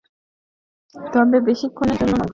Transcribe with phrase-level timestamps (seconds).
[0.95, 2.25] তবে বেশিক্ষণের জন্য না।